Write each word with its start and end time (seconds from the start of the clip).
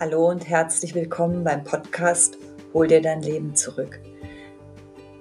Hallo 0.00 0.28
und 0.28 0.48
herzlich 0.48 0.92
willkommen 0.96 1.44
beim 1.44 1.62
Podcast 1.62 2.36
Hol 2.72 2.88
dir 2.88 3.00
dein 3.00 3.22
Leben 3.22 3.54
zurück. 3.54 4.00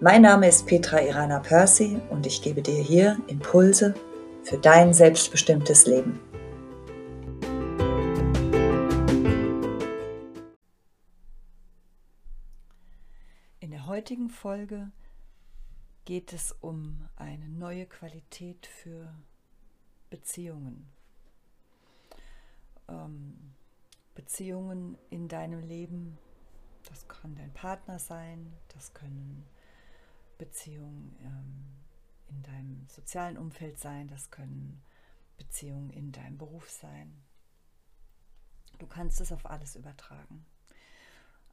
Mein 0.01 0.23
Name 0.23 0.47
ist 0.47 0.65
Petra 0.65 0.99
Irana 0.99 1.39
Percy 1.39 2.01
und 2.09 2.25
ich 2.25 2.41
gebe 2.41 2.63
dir 2.63 2.81
hier 2.81 3.19
Impulse 3.27 3.93
für 4.41 4.57
dein 4.57 4.91
selbstbestimmtes 4.91 5.85
Leben. 5.85 6.19
In 13.59 13.69
der 13.69 13.85
heutigen 13.85 14.31
Folge 14.31 14.91
geht 16.05 16.33
es 16.33 16.51
um 16.61 17.07
eine 17.15 17.47
neue 17.47 17.85
Qualität 17.85 18.65
für 18.65 19.13
Beziehungen. 20.09 20.87
Ähm, 22.89 23.52
Beziehungen 24.15 24.97
in 25.09 25.27
deinem 25.27 25.61
Leben. 25.61 26.17
Das 26.89 27.07
kann 27.07 27.35
dein 27.35 27.53
Partner 27.53 27.99
sein, 27.99 28.53
das 28.69 28.93
können 28.93 29.45
Beziehungen 30.37 31.15
ähm, 31.21 31.83
in 32.27 32.43
deinem 32.43 32.87
sozialen 32.89 33.37
Umfeld 33.37 33.79
sein, 33.79 34.07
das 34.07 34.31
können 34.31 34.81
Beziehungen 35.37 35.89
in 35.89 36.11
deinem 36.11 36.37
Beruf 36.37 36.69
sein. 36.69 37.23
Du 38.79 38.87
kannst 38.87 39.21
es 39.21 39.31
auf 39.31 39.45
alles 39.45 39.75
übertragen. 39.75 40.45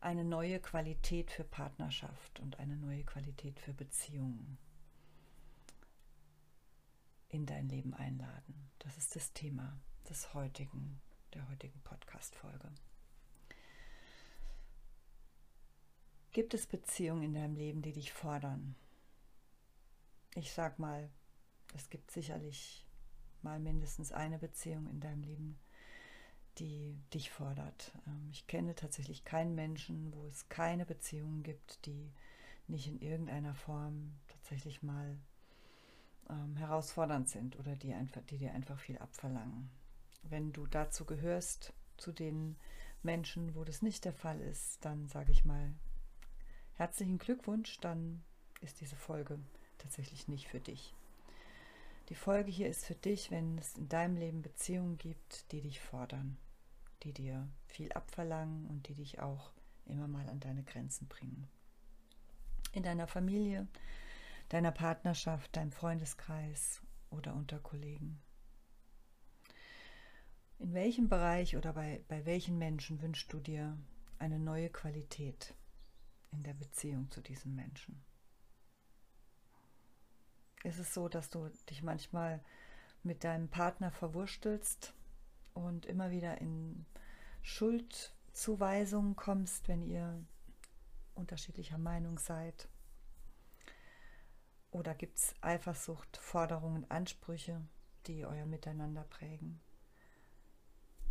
Eine 0.01 0.25
neue 0.25 0.59
Qualität 0.61 1.31
für 1.31 1.45
Partnerschaft 1.45 2.41
und 2.41 2.59
eine 2.59 2.77
neue 2.77 3.05
Qualität 3.05 3.61
für 3.61 3.75
Beziehungen 3.75 4.59
in 7.29 7.47
dein 7.47 7.69
Leben 7.69 7.95
einladen. 7.95 8.71
Das 8.79 8.97
ist 8.97 9.15
das 9.15 9.33
Thema 9.33 9.79
des 10.09 10.35
heutigen 10.35 11.01
der 11.35 11.49
heutigen 11.49 11.81
Podcast-Folge. 11.83 12.71
Gibt 16.33 16.55
es 16.55 16.67
Beziehungen 16.67 17.23
in 17.23 17.35
deinem 17.35 17.57
Leben, 17.57 17.83
die 17.83 17.93
dich 17.93 18.13
fordern? 18.13 18.77
Ich 20.35 20.53
sag 20.53 20.79
mal, 20.79 21.11
es 21.75 21.91
gibt 21.91 22.11
sicherlich 22.11 22.87
mal 23.43 23.59
mindestens 23.59 24.13
eine 24.13 24.39
Beziehung 24.39 24.89
in 24.89 25.01
deinem 25.01 25.23
Leben, 25.23 25.59
die 26.59 27.01
dich 27.13 27.31
fordert. 27.31 27.93
Ähm, 28.07 28.29
ich 28.31 28.47
kenne 28.47 28.75
tatsächlich 28.75 29.25
keinen 29.25 29.55
Menschen, 29.55 30.13
wo 30.13 30.27
es 30.27 30.49
keine 30.49 30.87
Beziehungen 30.87 31.43
gibt, 31.43 31.85
die 31.87 32.13
nicht 32.69 32.87
in 32.87 33.01
irgendeiner 33.01 33.55
Form 33.55 34.13
tatsächlich 34.29 34.83
mal 34.83 35.19
ähm, 36.29 36.57
herausfordernd 36.57 37.29
sind 37.29 37.59
oder 37.59 37.75
die, 37.77 37.93
einfach, 37.95 38.23
die 38.23 38.39
dir 38.39 38.53
einfach 38.53 38.79
viel 38.79 38.99
abverlangen. 38.99 39.71
Wenn 40.23 40.53
du 40.53 40.67
dazu 40.67 41.05
gehörst, 41.05 41.73
zu 41.97 42.13
den 42.13 42.57
Menschen, 43.03 43.55
wo 43.55 43.65
das 43.65 43.83
nicht 43.83 44.05
der 44.05 44.13
Fall 44.13 44.41
ist, 44.41 44.85
dann 44.85 45.09
sage 45.09 45.33
ich 45.33 45.45
mal 45.45 45.75
herzlichen 46.75 47.19
Glückwunsch, 47.19 47.79
dann 47.81 48.23
ist 48.61 48.81
diese 48.81 48.97
Folge 48.97 49.39
tatsächlich 49.79 50.29
nicht 50.29 50.49
für 50.49 50.61
dich. 50.61 50.95
Die 52.09 52.15
Folge 52.15 52.51
hier 52.51 52.69
ist 52.69 52.87
für 52.87 52.95
dich, 52.95 53.31
wenn 53.31 53.59
es 53.59 53.77
in 53.77 53.89
deinem 53.89 54.17
Leben 54.17 54.43
Beziehungen 54.43 54.99
gibt, 54.99 55.51
die 55.53 55.61
dich 55.61 55.81
fordern, 55.81 56.37
die 57.03 57.13
dir 57.13 57.49
viel 57.67 57.93
abverlangen 57.93 58.67
und 58.67 58.89
die 58.89 58.95
dich 58.95 59.21
auch 59.21 59.53
immer 59.87 60.09
mal 60.09 60.29
an 60.29 60.41
deine 60.41 60.65
Grenzen 60.65 61.07
bringen. 61.07 61.49
In 62.73 62.83
deiner 62.83 63.07
Familie, 63.07 63.69
deiner 64.49 64.73
Partnerschaft, 64.73 65.57
deinem 65.57 65.73
Freundeskreis 65.73 66.83
oder 67.11 67.35
unter 67.35 67.59
Kollegen. 67.59 68.21
In 70.61 70.75
welchem 70.75 71.09
Bereich 71.09 71.57
oder 71.57 71.73
bei, 71.73 72.05
bei 72.09 72.27
welchen 72.27 72.59
Menschen 72.59 73.01
wünschst 73.01 73.33
du 73.33 73.41
dir 73.41 73.79
eine 74.19 74.39
neue 74.39 74.69
Qualität 74.69 75.55
in 76.33 76.43
der 76.43 76.53
Beziehung 76.53 77.11
zu 77.11 77.23
diesem 77.23 77.55
Menschen? 77.55 78.05
Ist 80.63 80.79
es 80.79 80.93
so, 80.93 81.09
dass 81.09 81.31
du 81.31 81.49
dich 81.71 81.83
manchmal 81.83 82.45
mit 83.03 83.25
deinem 83.25 83.49
Partner 83.49 83.91
verwurstelst 83.91 84.93
und 85.55 85.87
immer 85.87 86.11
wieder 86.11 86.43
in 86.43 86.85
Schuldzuweisungen 87.41 89.17
kommst, 89.17 89.67
wenn 89.67 89.81
ihr 89.81 90.23
unterschiedlicher 91.15 91.79
Meinung 91.79 92.19
seid? 92.19 92.69
Oder 94.71 94.95
gibt 94.95 95.17
es 95.17 95.35
Eifersucht, 95.41 96.19
Forderungen, 96.19 96.85
Ansprüche, 96.91 97.67
die 98.07 98.27
euer 98.27 98.45
Miteinander 98.45 99.05
prägen? 99.05 99.59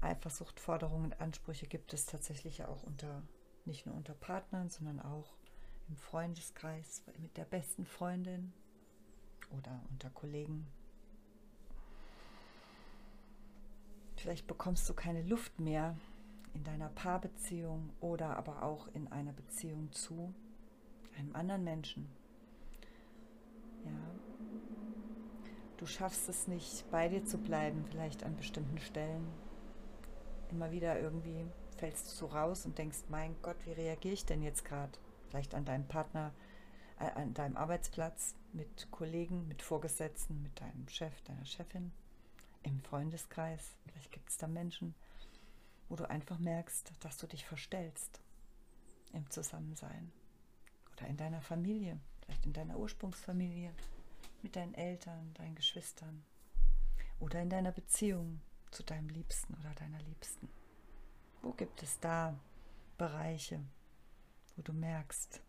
Eifersucht, 0.02 0.60
Forderungen, 0.60 1.14
Ansprüche 1.14 1.68
gibt 1.68 1.94
es 1.94 2.06
tatsächlich 2.06 2.64
auch 2.64 2.84
unter, 2.84 3.24
nicht 3.66 3.86
nur 3.86 3.96
unter 3.96 4.14
Partnern, 4.14 4.70
sondern 4.70 5.00
auch 5.00 5.34
im 5.90 5.98
Freundeskreis, 5.98 7.04
mit 7.18 7.36
der 7.38 7.46
besten 7.46 7.86
Freundin 7.86 8.54
oder 9.50 9.84
unter 9.90 10.10
Kollegen. 10.10 10.68
Vielleicht 14.16 14.48
bekommst 14.48 14.88
du 14.90 14.94
keine 14.94 15.24
Luft 15.24 15.60
mehr 15.60 15.98
in 16.54 16.64
deiner 16.64 16.90
Paarbeziehung 16.90 17.90
oder 18.00 18.38
aber 18.38 18.64
auch 18.64 18.88
in 18.94 19.08
einer 19.08 19.34
Beziehung 19.34 19.92
zu 19.92 20.34
einem 21.18 21.36
anderen 21.36 21.64
Menschen. 21.64 22.10
Ja. 23.86 23.92
Du 25.78 25.86
schaffst 25.86 26.28
es 26.28 26.48
nicht, 26.48 26.90
bei 26.92 27.08
dir 27.08 27.24
zu 27.24 27.38
bleiben, 27.38 27.86
vielleicht 27.90 28.24
an 28.24 28.36
bestimmten 28.36 28.80
Stellen 28.80 29.26
immer 30.52 30.72
wieder 30.72 31.00
irgendwie 31.00 31.46
fällst 31.78 32.08
du 32.08 32.12
so 32.12 32.26
raus 32.28 32.66
und 32.66 32.78
denkst, 32.78 33.00
mein 33.10 33.36
Gott, 33.42 33.58
wie 33.66 33.72
reagiere 33.72 34.14
ich 34.14 34.26
denn 34.26 34.42
jetzt 34.42 34.66
gerade? 34.66 34.92
Vielleicht 35.30 35.56
an 35.56 35.66
deinem 35.66 35.88
Partner, 35.88 36.34
äh, 37.00 37.12
an 37.12 37.34
deinem 37.34 37.56
Arbeitsplatz, 37.56 38.36
mit 38.52 38.90
Kollegen, 38.92 39.48
mit 39.48 39.62
Vorgesetzten, 39.62 40.42
mit 40.42 40.60
deinem 40.60 40.88
Chef, 40.88 41.22
deiner 41.22 41.46
Chefin, 41.46 41.92
im 42.64 42.82
Freundeskreis. 42.82 43.78
Vielleicht 43.88 44.12
gibt 44.12 44.30
es 44.30 44.38
da 44.38 44.48
Menschen, 44.48 44.96
wo 45.88 45.96
du 45.96 46.10
einfach 46.10 46.40
merkst, 46.40 46.92
dass 47.00 47.18
du 47.18 47.28
dich 47.28 47.46
verstellst 47.46 48.20
im 49.14 49.30
Zusammensein. 49.30 50.12
Oder 50.94 51.08
in 51.08 51.18
deiner 51.18 51.42
Familie, 51.42 52.00
vielleicht 52.22 52.46
in 52.46 52.54
deiner 52.54 52.78
Ursprungsfamilie, 52.78 53.72
mit 54.42 54.56
deinen 54.56 54.74
Eltern, 54.74 55.34
deinen 55.36 55.56
Geschwistern. 55.56 56.24
Oder 57.20 57.42
in 57.42 57.50
deiner 57.50 57.72
Beziehung 57.72 58.42
zu 58.72 58.84
deinem 58.84 59.10
Liebsten 59.10 59.54
oder 59.56 59.74
deiner 59.76 60.02
Liebsten? 60.02 60.50
Wo 61.42 61.52
gibt 61.54 61.84
es 61.84 62.00
da 62.00 62.40
Bereiche, 62.98 63.64
wo 64.56 64.62
du 64.62 64.74
merkst, 64.74 65.42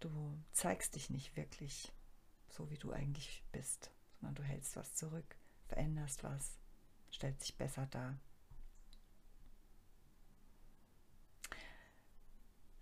du 0.00 0.38
zeigst 0.52 0.94
dich 0.94 1.10
nicht 1.10 1.36
wirklich 1.36 1.92
so, 2.48 2.70
wie 2.70 2.78
du 2.78 2.92
eigentlich 2.92 3.44
bist, 3.52 3.90
sondern 4.20 4.36
du 4.36 4.42
hältst 4.42 4.76
was 4.76 4.94
zurück, 4.94 5.36
veränderst 5.66 6.24
was, 6.24 6.58
stellst 7.12 7.42
dich 7.42 7.56
besser 7.56 7.86
dar. 7.86 8.18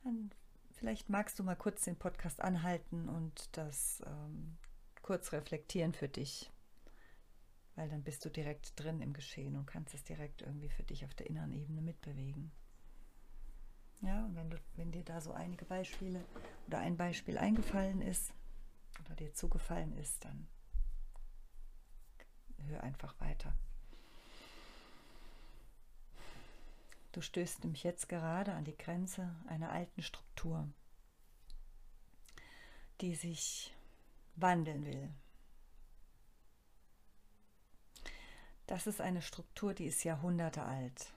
Dann 0.05 0.31
vielleicht 0.73 1.09
magst 1.09 1.39
du 1.39 1.45
mal 1.45 1.57
kurz 1.57 1.85
den 1.85 1.97
Podcast 1.97 2.41
anhalten 2.41 3.09
und 3.09 3.57
das 3.57 4.03
ähm, 4.07 4.57
kurz 5.03 5.33
reflektieren 5.33 5.95
für 5.95 6.09
dich 6.09 6.51
weil 7.75 7.89
dann 7.89 8.03
bist 8.03 8.25
du 8.25 8.31
direkt 8.31 8.79
drin 8.79 9.01
im 9.01 9.13
Geschehen 9.13 9.57
und 9.57 9.67
kannst 9.67 9.95
es 9.95 10.05
direkt 10.05 10.43
irgendwie 10.43 10.69
für 10.69 10.83
dich 10.83 11.05
auf 11.05 11.15
der 11.15 11.27
inneren 11.27 11.53
Ebene 11.53 11.81
mitbewegen. 11.81 12.53
Ja, 14.03 14.25
und 14.25 14.35
wenn, 14.35 14.51
du, 14.51 14.59
wenn 14.77 14.91
dir 14.91 15.05
da 15.05 15.21
so 15.21 15.33
einige 15.33 15.65
Beispiele 15.65 16.25
oder 16.67 16.79
ein 16.79 16.97
Beispiel 16.97 17.39
eingefallen 17.39 18.03
ist 18.03 18.35
oder 19.05 19.15
dir 19.15 19.33
zugefallen 19.33 19.93
ist, 19.97 20.25
dann 20.25 20.49
hör 22.67 22.83
einfach 22.83 23.19
weiter. 23.21 23.55
Du 27.13 27.21
stößt 27.21 27.63
nämlich 27.63 27.85
jetzt 27.85 28.09
gerade 28.09 28.55
an 28.55 28.65
die 28.65 28.77
Grenze 28.77 29.37
einer 29.47 29.71
alten 29.71 30.03
Struktur, 30.03 30.69
die 33.01 33.15
sich 33.15 33.75
wandeln 34.35 34.85
will, 34.87 35.13
Das 38.73 38.87
ist 38.87 39.03
eine 39.03 39.21
Struktur, 39.21 39.75
die 39.75 39.85
ist 39.85 40.03
Jahrhunderte 40.03 40.63
alt. 40.63 41.13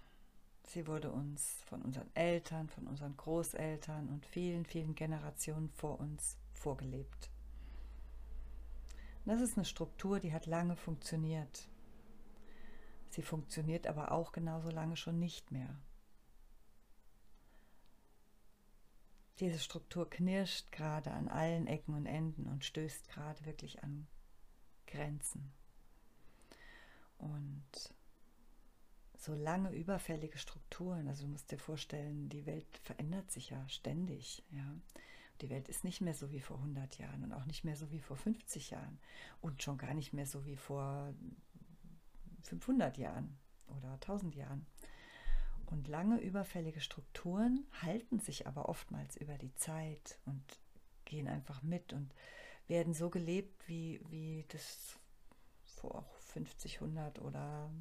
Sie 0.64 0.88
wurde 0.88 1.10
uns 1.10 1.64
von 1.68 1.82
unseren 1.84 2.14
Eltern, 2.14 2.68
von 2.68 2.86
unseren 2.86 3.16
Großeltern 3.16 4.10
und 4.10 4.26
vielen, 4.26 4.66
vielen 4.66 4.94
Generationen 4.94 5.70
vor 5.70 6.02
uns 6.02 6.36
vorgelebt. 6.52 7.30
Das 9.24 9.40
ist 9.40 9.56
eine 9.56 9.64
Struktur, 9.64 10.20
die 10.20 10.34
hat 10.34 10.48
lange 10.48 10.76
funktioniert. 10.76 11.70
Sie 13.12 13.22
funktioniert 13.22 13.88
aber 13.88 14.12
auch 14.12 14.34
genauso 14.34 14.70
lange 14.70 14.98
schon 14.98 15.18
nicht 15.18 15.50
mehr. 15.54 15.80
Diese 19.40 19.60
Struktur 19.60 20.10
knirscht 20.10 20.74
gerade 20.74 21.12
an 21.12 21.30
allen 21.30 21.68
Ecken 21.68 21.96
und 21.96 22.06
Enden 22.06 22.48
und 22.48 22.66
stößt 22.66 23.08
gerade 23.08 23.46
wirklich 23.46 23.82
an 23.82 24.08
Grenzen. 24.88 25.54
Und 27.18 27.64
so 29.18 29.34
lange 29.34 29.72
überfällige 29.72 30.38
Strukturen. 30.38 31.08
Also 31.08 31.24
du 31.26 31.32
musst 31.32 31.52
dir 31.52 31.58
vorstellen, 31.58 32.30
die 32.30 32.46
Welt 32.46 32.68
verändert 32.84 33.32
sich 33.32 33.50
ja 33.50 33.68
ständig. 33.68 34.44
Ja? 34.52 34.76
Die 35.42 35.50
Welt 35.50 35.68
ist 35.68 35.84
nicht 35.84 36.02
mehr 36.02 36.14
so 36.14 36.32
wie 36.32 36.40
vor 36.40 36.58
100 36.58 36.98
Jahren 36.98 37.24
und 37.24 37.34
auch 37.34 37.46
nicht 37.46 37.64
mehr 37.64 37.76
so 37.76 37.92
wie 37.92 38.00
vor 38.00 38.18
50 38.18 38.70
Jahren 38.70 39.00
und 39.42 39.64
schon 39.64 39.78
gar 39.78 39.94
nicht 39.94 40.14
mehr 40.14 40.26
so 40.26 40.46
wie 40.46 40.56
vor 40.56 41.14
500 42.44 42.98
Jahren 42.98 43.38
oder 43.68 43.94
1000 43.94 44.36
Jahren. 44.36 44.66
Und 45.66 45.88
lange 45.88 46.22
überfällige 46.22 46.80
Strukturen 46.80 47.66
halten 47.82 48.20
sich 48.20 48.46
aber 48.46 48.70
oftmals 48.70 49.18
über 49.18 49.38
die 49.38 49.54
Zeit 49.56 50.20
und 50.26 50.44
gehen 51.06 51.28
einfach 51.28 51.64
mit 51.64 51.92
und 51.92 52.14
werden 52.68 52.94
so 52.94 53.10
gelebt, 53.10 53.68
wie, 53.68 54.00
wie 54.10 54.46
das 54.50 55.00
vor 55.64 56.06
50, 56.36 56.82
100 56.82 57.22
oder 57.22 57.72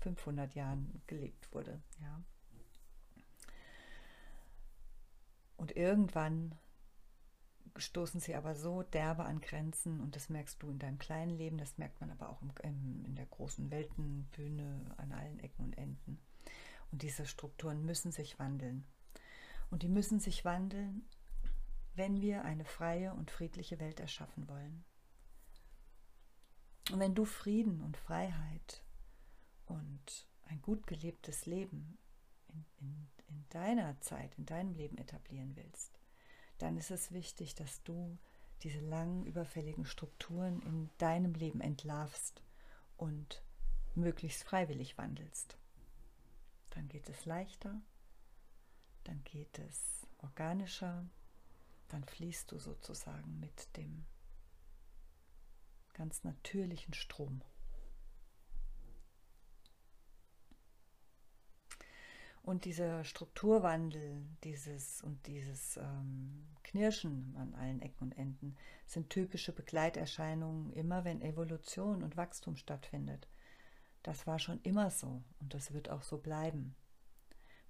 500 0.00 0.54
Jahren 0.54 1.02
gelebt 1.06 1.52
wurde. 1.52 1.82
Ja. 2.00 2.22
Und 5.58 5.76
irgendwann 5.76 6.54
stoßen 7.76 8.20
sie 8.20 8.34
aber 8.34 8.54
so 8.54 8.82
derbe 8.82 9.24
an 9.24 9.42
Grenzen 9.42 10.00
und 10.00 10.16
das 10.16 10.30
merkst 10.30 10.62
du 10.62 10.70
in 10.70 10.78
deinem 10.78 10.98
kleinen 10.98 11.36
Leben, 11.36 11.58
das 11.58 11.76
merkt 11.76 12.00
man 12.00 12.10
aber 12.10 12.30
auch 12.30 12.40
im, 12.40 12.52
im, 12.62 13.04
in 13.04 13.16
der 13.16 13.26
großen 13.26 13.70
Weltenbühne 13.70 14.94
an 14.96 15.12
allen 15.12 15.38
Ecken 15.40 15.64
und 15.64 15.76
Enden. 15.76 16.18
Und 16.90 17.02
diese 17.02 17.26
Strukturen 17.26 17.84
müssen 17.84 18.12
sich 18.12 18.38
wandeln. 18.38 18.86
Und 19.70 19.82
die 19.82 19.88
müssen 19.88 20.20
sich 20.20 20.44
wandeln, 20.44 21.06
wenn 21.94 22.22
wir 22.22 22.44
eine 22.44 22.64
freie 22.64 23.12
und 23.12 23.30
friedliche 23.30 23.78
Welt 23.78 24.00
erschaffen 24.00 24.48
wollen. 24.48 24.84
Und 26.92 27.00
wenn 27.00 27.14
du 27.14 27.24
Frieden 27.24 27.80
und 27.80 27.96
Freiheit 27.96 28.82
und 29.64 30.28
ein 30.48 30.60
gut 30.60 30.86
gelebtes 30.86 31.46
Leben 31.46 31.96
in, 32.48 32.66
in, 32.80 33.08
in 33.28 33.44
deiner 33.48 33.98
Zeit, 34.00 34.36
in 34.36 34.44
deinem 34.44 34.74
Leben 34.74 34.98
etablieren 34.98 35.56
willst, 35.56 35.98
dann 36.58 36.76
ist 36.76 36.90
es 36.90 37.10
wichtig, 37.10 37.54
dass 37.54 37.82
du 37.82 38.18
diese 38.62 38.80
langen, 38.80 39.24
überfälligen 39.24 39.86
Strukturen 39.86 40.60
in 40.60 40.90
deinem 40.98 41.32
Leben 41.32 41.62
entlarvst 41.62 42.42
und 42.98 43.42
möglichst 43.94 44.44
freiwillig 44.44 44.98
wandelst. 44.98 45.56
Dann 46.70 46.88
geht 46.88 47.08
es 47.08 47.24
leichter, 47.24 47.80
dann 49.04 49.24
geht 49.24 49.58
es 49.58 50.06
organischer, 50.18 51.08
dann 51.88 52.04
fließt 52.04 52.52
du 52.52 52.58
sozusagen 52.58 53.40
mit 53.40 53.76
dem 53.78 54.04
ganz 55.92 56.24
natürlichen 56.24 56.94
Strom. 56.94 57.42
Und 62.42 62.64
dieser 62.64 63.04
Strukturwandel, 63.04 64.26
dieses 64.42 65.00
und 65.02 65.26
dieses 65.28 65.76
ähm, 65.76 66.44
Knirschen 66.64 67.36
an 67.36 67.54
allen 67.54 67.80
Ecken 67.80 68.02
und 68.02 68.18
Enden 68.18 68.56
sind 68.84 69.10
typische 69.10 69.52
Begleiterscheinungen, 69.52 70.72
immer 70.72 71.04
wenn 71.04 71.22
Evolution 71.22 72.02
und 72.02 72.16
Wachstum 72.16 72.56
stattfindet. 72.56 73.28
Das 74.02 74.26
war 74.26 74.40
schon 74.40 74.60
immer 74.62 74.90
so 74.90 75.22
und 75.38 75.54
das 75.54 75.72
wird 75.72 75.88
auch 75.88 76.02
so 76.02 76.18
bleiben. 76.18 76.74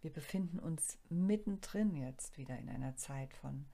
Wir 0.01 0.11
befinden 0.11 0.59
uns 0.59 0.99
mittendrin 1.11 1.95
jetzt 1.95 2.39
wieder 2.39 2.59
in 2.59 2.71
einer 2.71 2.97
Zeit 2.97 3.35
von 3.35 3.67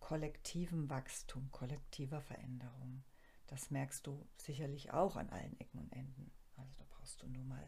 kollektivem 0.00 0.88
Wachstum, 0.88 1.50
kollektiver 1.52 2.22
Veränderung. 2.22 3.04
Das 3.50 3.72
merkst 3.72 4.06
du 4.06 4.24
sicherlich 4.36 4.92
auch 4.92 5.16
an 5.16 5.28
allen 5.30 5.58
Ecken 5.58 5.80
und 5.80 5.92
Enden. 5.92 6.30
Also 6.56 6.72
da 6.78 6.84
brauchst 6.88 7.20
du 7.20 7.26
nur 7.26 7.42
mal 7.44 7.66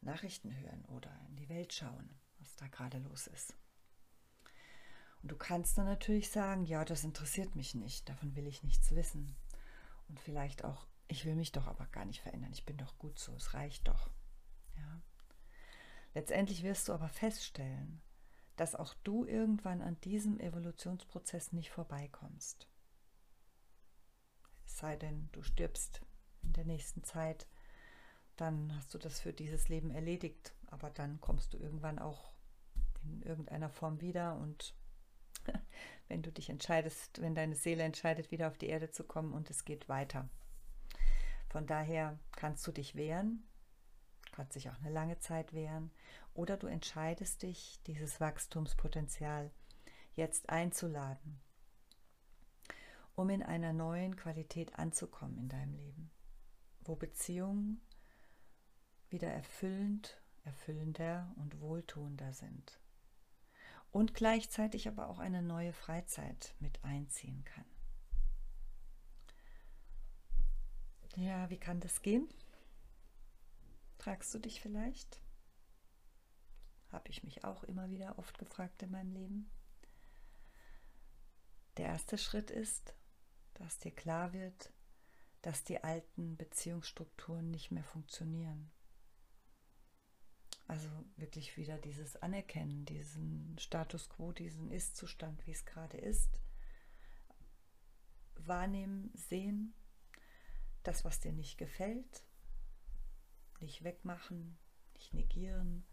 Nachrichten 0.00 0.56
hören 0.58 0.86
oder 0.86 1.10
in 1.28 1.36
die 1.36 1.50
Welt 1.50 1.74
schauen, 1.74 2.18
was 2.38 2.56
da 2.56 2.66
gerade 2.68 2.98
los 3.00 3.26
ist. 3.26 3.54
Und 5.20 5.32
du 5.32 5.36
kannst 5.36 5.76
dann 5.76 5.84
natürlich 5.84 6.30
sagen, 6.30 6.64
ja, 6.64 6.82
das 6.82 7.04
interessiert 7.04 7.56
mich 7.56 7.74
nicht, 7.74 8.08
davon 8.08 8.34
will 8.36 8.46
ich 8.46 8.62
nichts 8.62 8.94
wissen. 8.94 9.36
Und 10.08 10.18
vielleicht 10.18 10.64
auch, 10.64 10.86
ich 11.08 11.26
will 11.26 11.34
mich 11.34 11.52
doch 11.52 11.66
aber 11.66 11.86
gar 11.88 12.06
nicht 12.06 12.22
verändern, 12.22 12.52
ich 12.52 12.64
bin 12.64 12.78
doch 12.78 12.96
gut 12.96 13.18
so, 13.18 13.34
es 13.34 13.52
reicht 13.52 13.88
doch. 13.88 14.08
Ja. 14.78 15.02
Letztendlich 16.14 16.62
wirst 16.62 16.88
du 16.88 16.94
aber 16.94 17.10
feststellen, 17.10 18.00
dass 18.56 18.74
auch 18.74 18.94
du 19.04 19.26
irgendwann 19.26 19.82
an 19.82 20.00
diesem 20.00 20.40
Evolutionsprozess 20.40 21.52
nicht 21.52 21.70
vorbeikommst. 21.70 22.66
Sei 24.76 24.96
denn, 24.96 25.28
du 25.32 25.42
stirbst 25.42 26.00
in 26.42 26.52
der 26.52 26.64
nächsten 26.64 27.02
Zeit 27.02 27.46
dann 28.36 28.74
hast 28.76 28.92
du 28.92 28.98
das 28.98 29.20
für 29.20 29.32
dieses 29.32 29.68
Leben 29.68 29.90
erledigt. 29.90 30.54
Aber 30.70 30.90
dann 30.90 31.20
kommst 31.20 31.54
du 31.54 31.58
irgendwann 31.58 31.98
auch 31.98 32.32
in 33.02 33.22
irgendeiner 33.22 33.70
Form 33.70 34.00
wieder 34.00 34.36
und 34.36 34.74
wenn 36.08 36.22
du 36.22 36.30
dich 36.30 36.50
entscheidest, 36.50 37.20
wenn 37.20 37.34
deine 37.34 37.54
Seele 37.54 37.82
entscheidet, 37.82 38.30
wieder 38.30 38.48
auf 38.48 38.58
die 38.58 38.68
Erde 38.68 38.90
zu 38.90 39.04
kommen 39.04 39.32
und 39.32 39.50
es 39.50 39.64
geht 39.64 39.88
weiter. 39.88 40.28
Von 41.48 41.66
daher 41.66 42.18
kannst 42.32 42.66
du 42.66 42.72
dich 42.72 42.96
wehren, 42.96 43.44
kannst 44.32 44.56
dich 44.56 44.68
auch 44.68 44.78
eine 44.80 44.90
lange 44.90 45.18
Zeit 45.18 45.52
wehren 45.52 45.90
oder 46.34 46.56
du 46.56 46.66
entscheidest 46.66 47.42
dich, 47.42 47.80
dieses 47.86 48.20
Wachstumspotenzial 48.20 49.50
jetzt 50.14 50.50
einzuladen, 50.50 51.40
um 53.16 53.30
in 53.30 53.42
einer 53.42 53.72
neuen 53.72 54.14
Qualität 54.14 54.78
anzukommen 54.78 55.38
in 55.38 55.48
deinem 55.48 55.74
Leben, 55.74 56.10
wo 56.80 56.94
Beziehungen 56.94 57.80
wieder 59.08 59.32
erfüllend, 59.32 60.20
erfüllender 60.44 61.34
und 61.36 61.60
wohltuender 61.60 62.32
sind. 62.32 62.78
Und 63.90 64.14
gleichzeitig 64.14 64.86
aber 64.88 65.08
auch 65.08 65.18
eine 65.18 65.42
neue 65.42 65.72
Freizeit 65.72 66.54
mit 66.60 66.84
einziehen 66.84 67.44
kann. 67.44 67.64
Ja, 71.16 71.48
wie 71.48 71.58
kann 71.58 71.80
das 71.80 72.02
gehen? 72.02 72.28
Fragst 73.98 74.34
du 74.34 74.38
dich 74.38 74.60
vielleicht? 74.60 75.22
Habe 76.92 77.08
ich 77.08 77.24
mich 77.24 77.44
auch 77.44 77.64
immer 77.64 77.88
wieder 77.88 78.18
oft 78.18 78.38
gefragt 78.38 78.82
in 78.82 78.90
meinem 78.90 79.12
Leben. 79.12 79.50
Der 81.78 81.86
erste 81.86 82.18
Schritt 82.18 82.50
ist, 82.50 82.94
dass 83.58 83.78
dir 83.78 83.90
klar 83.90 84.32
wird, 84.32 84.72
dass 85.42 85.64
die 85.64 85.82
alten 85.82 86.36
Beziehungsstrukturen 86.36 87.50
nicht 87.50 87.70
mehr 87.70 87.84
funktionieren. 87.84 88.70
Also 90.68 90.88
wirklich 91.16 91.56
wieder 91.56 91.78
dieses 91.78 92.16
Anerkennen, 92.16 92.84
diesen 92.86 93.56
Status 93.58 94.08
quo, 94.08 94.32
diesen 94.32 94.70
Ist-Zustand, 94.70 95.46
wie 95.46 95.52
es 95.52 95.64
gerade 95.64 95.96
ist. 95.96 96.40
Wahrnehmen, 98.34 99.10
sehen, 99.14 99.74
das, 100.82 101.04
was 101.04 101.20
dir 101.20 101.32
nicht 101.32 101.58
gefällt, 101.58 102.24
nicht 103.60 103.84
wegmachen, 103.84 104.58
nicht 104.94 105.14
negieren, 105.14 105.86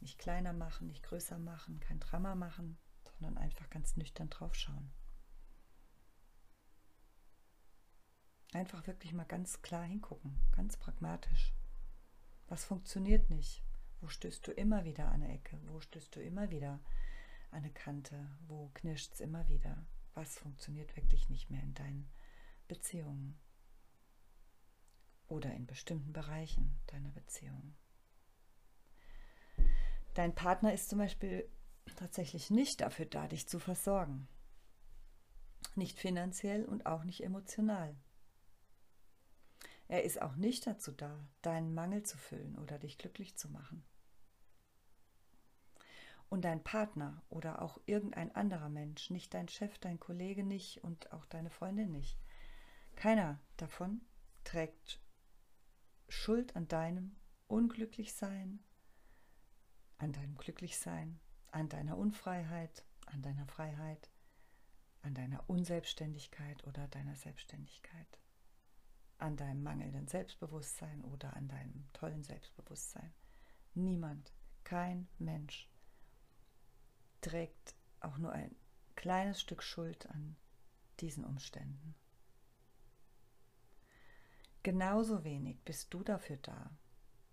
nicht 0.00 0.18
kleiner 0.18 0.52
machen, 0.52 0.88
nicht 0.88 1.02
größer 1.02 1.38
machen, 1.38 1.78
kein 1.80 2.00
Drama 2.00 2.34
machen, 2.34 2.78
sondern 3.04 3.38
einfach 3.38 3.70
ganz 3.70 3.96
nüchtern 3.96 4.30
draufschauen. 4.30 4.90
Einfach 8.52 8.86
wirklich 8.88 9.12
mal 9.12 9.24
ganz 9.24 9.62
klar 9.62 9.84
hingucken, 9.84 10.36
ganz 10.50 10.76
pragmatisch. 10.76 11.54
Was 12.48 12.64
funktioniert 12.64 13.30
nicht? 13.30 13.62
Wo 14.00 14.08
stößt 14.08 14.44
du 14.46 14.52
immer 14.52 14.84
wieder 14.84 15.06
an 15.06 15.22
eine 15.22 15.34
Ecke? 15.34 15.60
Wo 15.66 15.80
stößt 15.80 16.16
du 16.16 16.20
immer 16.20 16.50
wieder 16.50 16.80
an 17.52 17.58
eine 17.62 17.70
Kante? 17.70 18.28
Wo 18.48 18.70
knirscht 18.74 19.12
es 19.12 19.20
immer 19.20 19.46
wieder? 19.48 19.86
Was 20.14 20.36
funktioniert 20.36 20.96
wirklich 20.96 21.28
nicht 21.28 21.50
mehr 21.50 21.62
in 21.62 21.74
deinen 21.74 22.10
Beziehungen? 22.66 23.38
Oder 25.28 25.54
in 25.54 25.66
bestimmten 25.66 26.12
Bereichen 26.12 26.76
deiner 26.88 27.12
Beziehung? 27.12 27.76
Dein 30.14 30.34
Partner 30.34 30.72
ist 30.74 30.88
zum 30.88 30.98
Beispiel 30.98 31.48
tatsächlich 31.94 32.50
nicht 32.50 32.80
dafür 32.80 33.06
da, 33.06 33.28
dich 33.28 33.48
zu 33.48 33.60
versorgen. 33.60 34.26
Nicht 35.76 36.00
finanziell 36.00 36.64
und 36.64 36.86
auch 36.86 37.04
nicht 37.04 37.22
emotional. 37.22 37.96
Er 39.90 40.04
ist 40.04 40.22
auch 40.22 40.36
nicht 40.36 40.68
dazu 40.68 40.92
da, 40.92 41.18
deinen 41.42 41.74
Mangel 41.74 42.04
zu 42.04 42.16
füllen 42.16 42.56
oder 42.60 42.78
dich 42.78 42.96
glücklich 42.96 43.36
zu 43.36 43.48
machen. 43.48 43.82
Und 46.28 46.44
dein 46.44 46.62
Partner 46.62 47.24
oder 47.28 47.60
auch 47.60 47.80
irgendein 47.86 48.32
anderer 48.36 48.68
Mensch, 48.68 49.10
nicht 49.10 49.34
dein 49.34 49.48
Chef, 49.48 49.80
dein 49.80 49.98
Kollege 49.98 50.44
nicht 50.44 50.84
und 50.84 51.12
auch 51.12 51.26
deine 51.26 51.50
Freundin 51.50 51.90
nicht. 51.90 52.20
Keiner 52.94 53.40
davon 53.56 54.00
trägt 54.44 55.00
Schuld 56.08 56.54
an 56.54 56.68
deinem 56.68 57.16
Unglücklichsein, 57.48 58.60
an 59.98 60.12
deinem 60.12 60.36
Glücklichsein, 60.36 61.18
an 61.50 61.68
deiner 61.68 61.98
Unfreiheit, 61.98 62.84
an 63.06 63.22
deiner 63.22 63.46
Freiheit, 63.48 64.08
an 65.02 65.14
deiner 65.14 65.50
Unselbstständigkeit 65.50 66.64
oder 66.64 66.86
deiner 66.86 67.16
Selbstständigkeit 67.16 68.19
an 69.22 69.36
deinem 69.36 69.62
mangelnden 69.62 70.08
Selbstbewusstsein 70.08 71.04
oder 71.04 71.34
an 71.36 71.48
deinem 71.48 71.84
tollen 71.92 72.22
Selbstbewusstsein. 72.22 73.12
Niemand, 73.74 74.32
kein 74.64 75.08
Mensch 75.18 75.68
trägt 77.20 77.74
auch 78.00 78.18
nur 78.18 78.32
ein 78.32 78.54
kleines 78.96 79.40
Stück 79.40 79.62
Schuld 79.62 80.08
an 80.10 80.36
diesen 81.00 81.24
Umständen. 81.24 81.94
Genauso 84.62 85.24
wenig 85.24 85.58
bist 85.64 85.92
du 85.94 86.02
dafür 86.02 86.36
da, 86.42 86.70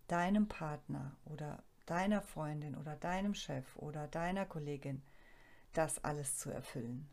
deinem 0.07 0.47
Partner 0.47 1.17
oder 1.25 1.63
deiner 1.85 2.21
Freundin 2.21 2.75
oder 2.75 2.95
deinem 2.95 3.33
Chef 3.33 3.75
oder 3.75 4.07
deiner 4.07 4.45
Kollegin 4.45 5.01
das 5.73 6.03
alles 6.03 6.37
zu 6.37 6.49
erfüllen. 6.49 7.09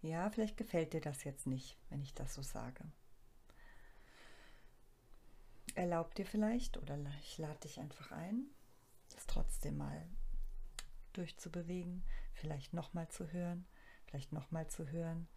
Ja, 0.00 0.30
vielleicht 0.30 0.56
gefällt 0.56 0.92
dir 0.92 1.00
das 1.00 1.24
jetzt 1.24 1.46
nicht, 1.46 1.76
wenn 1.90 2.02
ich 2.02 2.14
das 2.14 2.34
so 2.34 2.42
sage. 2.42 2.84
Erlaub 5.74 6.14
dir 6.14 6.26
vielleicht 6.26 6.76
oder 6.76 6.98
ich 7.20 7.38
lade 7.38 7.58
dich 7.60 7.80
einfach 7.80 8.12
ein, 8.12 8.46
das 9.10 9.26
trotzdem 9.26 9.76
mal 9.76 10.08
durchzubewegen, 11.12 12.04
vielleicht 12.32 12.72
nochmal 12.72 13.08
zu 13.08 13.32
hören, 13.32 13.66
vielleicht 14.06 14.32
nochmal 14.32 14.68
zu 14.68 14.88
hören 14.90 15.28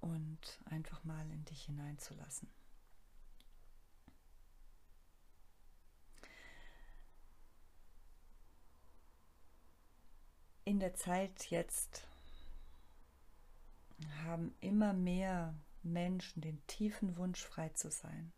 und 0.00 0.58
einfach 0.66 1.04
mal 1.04 1.30
in 1.30 1.44
dich 1.46 1.64
hineinzulassen. 1.64 2.48
In 10.64 10.78
der 10.78 10.94
Zeit 10.94 11.50
jetzt 11.50 12.06
haben 14.24 14.54
immer 14.60 14.92
mehr 14.92 15.54
Menschen 15.82 16.42
den 16.42 16.64
tiefen 16.66 17.16
Wunsch, 17.16 17.44
frei 17.44 17.70
zu 17.70 17.90
sein 17.90 18.32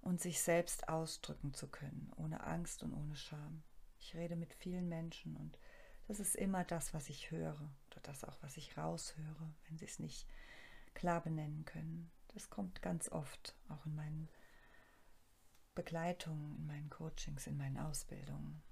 und 0.00 0.20
sich 0.20 0.40
selbst 0.40 0.88
ausdrücken 0.88 1.54
zu 1.54 1.68
können, 1.68 2.12
ohne 2.16 2.44
Angst 2.44 2.82
und 2.82 2.92
ohne 2.92 3.16
Scham. 3.16 3.62
Ich 3.98 4.14
rede 4.14 4.36
mit 4.36 4.52
vielen 4.52 4.88
Menschen 4.88 5.36
und 5.36 5.58
das 6.08 6.20
ist 6.20 6.34
immer 6.34 6.64
das, 6.64 6.92
was 6.92 7.08
ich 7.08 7.30
höre 7.30 7.70
oder 7.86 8.00
das 8.02 8.24
auch, 8.24 8.36
was 8.42 8.56
ich 8.56 8.76
raushöre, 8.76 9.54
wenn 9.68 9.78
sie 9.78 9.84
es 9.84 9.98
nicht 9.98 10.26
klar 10.94 11.22
benennen 11.22 11.64
können. 11.64 12.10
Das 12.28 12.50
kommt 12.50 12.82
ganz 12.82 13.08
oft, 13.10 13.54
auch 13.68 13.86
in 13.86 13.94
meinen 13.94 14.28
Begleitungen, 15.74 16.56
in 16.56 16.66
meinen 16.66 16.90
Coachings, 16.90 17.46
in 17.46 17.56
meinen 17.56 17.78
Ausbildungen. 17.78 18.62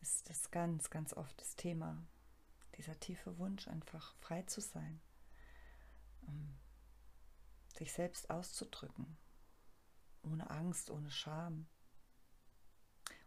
Ist 0.00 0.28
das 0.28 0.50
ganz, 0.50 0.90
ganz 0.90 1.14
oft 1.14 1.40
das 1.40 1.54
Thema, 1.54 2.04
dieser 2.76 2.98
tiefe 2.98 3.38
Wunsch, 3.38 3.68
einfach 3.68 4.14
frei 4.16 4.42
zu 4.42 4.60
sein, 4.60 5.00
um 6.22 6.54
sich 7.76 7.92
selbst 7.92 8.30
auszudrücken, 8.30 9.16
ohne 10.22 10.50
Angst, 10.50 10.90
ohne 10.90 11.10
Scham. 11.10 11.66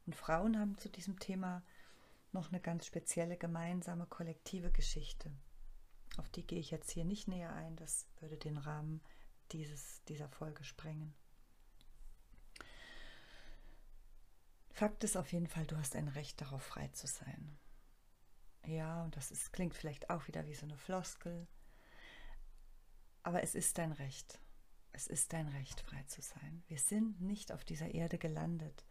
Und 0.05 0.15
Frauen 0.15 0.59
haben 0.59 0.77
zu 0.77 0.89
diesem 0.89 1.19
Thema 1.19 1.63
noch 2.31 2.49
eine 2.49 2.59
ganz 2.59 2.85
spezielle 2.85 3.37
gemeinsame 3.37 4.05
kollektive 4.05 4.71
Geschichte. 4.71 5.31
Auf 6.17 6.29
die 6.29 6.45
gehe 6.45 6.59
ich 6.59 6.71
jetzt 6.71 6.91
hier 6.91 7.05
nicht 7.05 7.27
näher 7.27 7.53
ein, 7.53 7.75
das 7.75 8.07
würde 8.19 8.37
den 8.37 8.57
Rahmen 8.57 9.01
dieses, 9.51 10.03
dieser 10.05 10.29
Folge 10.29 10.63
sprengen. 10.63 11.13
Fakt 14.71 15.03
ist 15.03 15.15
auf 15.15 15.31
jeden 15.31 15.47
Fall, 15.47 15.65
du 15.65 15.77
hast 15.77 15.95
ein 15.95 16.09
Recht 16.09 16.41
darauf, 16.41 16.61
frei 16.61 16.89
zu 16.89 17.07
sein. 17.07 17.57
Ja, 18.67 19.03
und 19.03 19.15
das 19.15 19.31
ist, 19.31 19.53
klingt 19.53 19.75
vielleicht 19.75 20.09
auch 20.09 20.27
wieder 20.27 20.45
wie 20.47 20.55
so 20.55 20.65
eine 20.65 20.77
Floskel, 20.77 21.47
aber 23.23 23.43
es 23.43 23.55
ist 23.55 23.77
dein 23.77 23.91
Recht. 23.91 24.39
Es 24.91 25.07
ist 25.07 25.33
dein 25.33 25.47
Recht, 25.49 25.81
frei 25.81 26.03
zu 26.03 26.21
sein. 26.21 26.63
Wir 26.67 26.79
sind 26.79 27.19
nicht 27.19 27.51
auf 27.51 27.65
dieser 27.65 27.93
Erde 27.93 28.17
gelandet, 28.17 28.85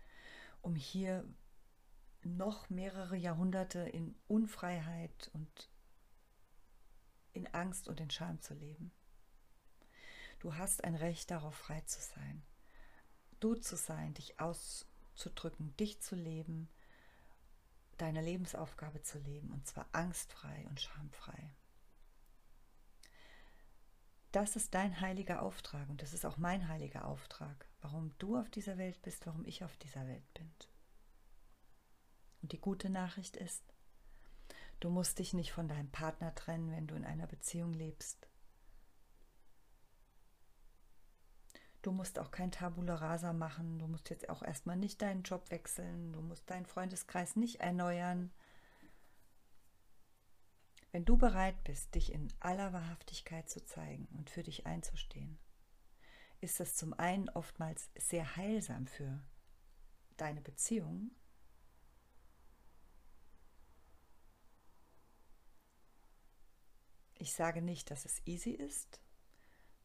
um 0.61 0.75
hier 0.75 1.25
noch 2.23 2.69
mehrere 2.69 3.17
Jahrhunderte 3.17 3.81
in 3.81 4.15
Unfreiheit 4.27 5.31
und 5.33 5.71
in 7.33 7.47
Angst 7.55 7.89
und 7.89 8.01
in 8.01 8.11
Scham 8.11 8.41
zu 8.41 8.55
leben. 8.55 8.93
Du 10.41 10.57
hast 10.57 10.85
ein 10.85 10.95
Recht 10.95 11.31
darauf, 11.31 11.55
frei 11.55 11.81
zu 11.83 12.01
sein. 12.01 12.43
Du 13.41 13.55
zu 13.55 13.77
sein, 13.77 14.15
dich 14.15 14.41
auszudrücken, 14.41 15.77
dich 15.77 16.01
zu 16.01 16.17
leben, 16.17 16.69
deine 17.99 18.23
Lebensaufgabe 18.23 19.03
zu 19.03 19.19
leben, 19.19 19.51
und 19.53 19.67
zwar 19.67 19.89
angstfrei 19.93 20.67
und 20.69 20.81
schamfrei. 20.81 21.55
Das 24.33 24.57
ist 24.57 24.75
dein 24.75 25.01
heiliger 25.01 25.43
Auftrag 25.43 25.89
und 25.89 26.03
das 26.03 26.13
ist 26.13 26.27
auch 26.27 26.39
mein 26.39 26.67
heiliger 26.69 27.07
Auftrag, 27.07 27.69
warum 27.81 28.13
du 28.19 28.37
auf 28.37 28.51
dieser 28.51 28.79
Welt 28.79 29.01
bist, 29.03 29.27
warum 29.27 29.45
ich 29.45 29.63
auf 29.63 29.77
dieser 29.77 30.09
Welt 30.09 30.35
bin. 30.35 30.53
Und 32.43 32.51
die 32.51 32.61
gute 32.61 32.91
Nachricht 32.91 33.37
ist, 33.37 33.63
du 34.81 34.91
musst 34.91 35.21
dich 35.21 35.35
nicht 35.35 35.53
von 35.53 35.69
deinem 35.69 35.91
Partner 35.91 36.35
trennen, 36.35 36.73
wenn 36.73 36.89
du 36.89 36.97
in 36.97 37.05
einer 37.05 37.29
Beziehung 37.29 37.73
lebst. 37.73 38.29
Du 41.85 41.93
musst 41.93 42.19
auch 42.19 42.31
kein 42.31 42.51
Tabula 42.51 42.95
rasa 42.95 43.35
machen. 43.35 43.79
Du 43.79 43.87
musst 43.87 44.09
jetzt 44.09 44.31
auch 44.31 44.43
erstmal 44.43 44.79
nicht 44.79 45.03
deinen 45.03 45.23
Job 45.23 45.51
wechseln. 45.51 46.15
Du 46.15 46.23
musst 46.23 46.49
deinen 46.49 46.65
Freundeskreis 46.65 47.37
nicht 47.37 47.61
erneuern. 47.61 48.33
Wenn 50.93 51.05
du 51.05 51.19
bereit 51.19 51.63
bist, 51.63 51.95
dich 51.95 52.11
in 52.11 52.33
aller 52.41 52.73
Wahrhaftigkeit 52.73 53.51
zu 53.51 53.63
zeigen 53.67 54.09
und 54.17 54.31
für 54.31 54.43
dich 54.43 54.65
einzustehen, 54.65 55.37
ist 56.41 56.59
das 56.59 56.75
zum 56.75 56.95
einen 56.95 57.29
oftmals 57.29 57.91
sehr 57.99 58.35
heilsam 58.35 58.87
für 58.87 59.23
deine 60.17 60.41
Beziehung. 60.41 61.11
Ich 67.19 67.35
sage 67.35 67.61
nicht, 67.61 67.91
dass 67.91 68.07
es 68.07 68.27
easy 68.27 68.53
ist, 68.53 69.03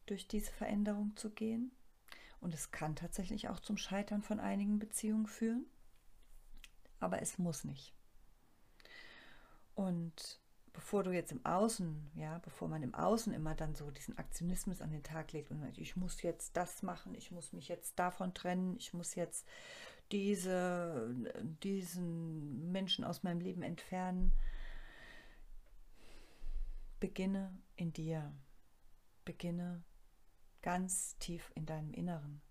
durch 0.06 0.26
diese 0.26 0.50
Veränderung 0.50 1.14
zu 1.16 1.28
gehen. 1.28 1.72
Und 2.40 2.54
es 2.54 2.70
kann 2.70 2.96
tatsächlich 2.96 3.48
auch 3.48 3.60
zum 3.60 3.76
Scheitern 3.76 4.22
von 4.22 4.40
einigen 4.40 4.78
Beziehungen 4.78 5.26
führen, 5.26 5.66
aber 6.98 7.20
es 7.20 7.38
muss 7.38 7.64
nicht. 7.64 7.94
Und 9.74 10.40
bevor 10.72 11.02
du 11.02 11.10
jetzt 11.10 11.32
im 11.32 11.44
Außen, 11.44 12.10
ja, 12.14 12.38
bevor 12.38 12.68
man 12.68 12.82
im 12.82 12.94
Außen 12.94 13.32
immer 13.32 13.54
dann 13.54 13.74
so 13.74 13.90
diesen 13.90 14.16
Aktionismus 14.18 14.80
an 14.80 14.90
den 14.90 15.02
Tag 15.02 15.32
legt 15.32 15.50
und 15.50 15.60
sagt, 15.60 15.78
ich 15.78 15.96
muss 15.96 16.22
jetzt 16.22 16.56
das 16.56 16.82
machen, 16.82 17.14
ich 17.14 17.30
muss 17.30 17.52
mich 17.52 17.68
jetzt 17.68 17.98
davon 17.98 18.34
trennen, 18.34 18.76
ich 18.78 18.94
muss 18.94 19.14
jetzt 19.14 19.46
diese, 20.12 21.14
diesen 21.62 22.72
Menschen 22.72 23.04
aus 23.04 23.22
meinem 23.22 23.40
Leben 23.40 23.62
entfernen, 23.62 24.32
beginne 26.98 27.56
in 27.76 27.92
dir, 27.92 28.32
beginne 29.24 29.82
ganz 30.62 31.16
tief 31.18 31.50
in 31.54 31.66
deinem 31.66 31.92
Inneren. 31.92 32.42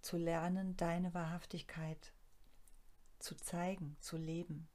Zu 0.00 0.16
lernen, 0.16 0.76
deine 0.76 1.14
Wahrhaftigkeit 1.14 2.12
zu 3.18 3.34
zeigen, 3.36 3.96
zu 4.00 4.16
leben, 4.16 4.68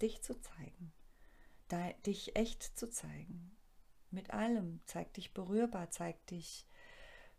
dich 0.00 0.22
zu 0.22 0.40
zeigen, 0.40 0.92
dich 2.06 2.34
echt 2.36 2.62
zu 2.78 2.88
zeigen. 2.90 3.56
Mit 4.10 4.30
allem. 4.30 4.80
Zeig 4.86 5.12
dich 5.14 5.32
berührbar, 5.34 5.90
zeig 5.90 6.26
dich 6.26 6.66